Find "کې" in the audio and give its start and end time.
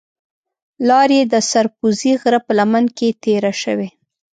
2.97-3.07